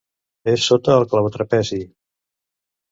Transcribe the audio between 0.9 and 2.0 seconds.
el clavotrapezi.